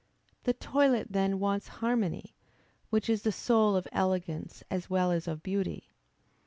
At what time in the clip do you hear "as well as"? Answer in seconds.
4.71-5.27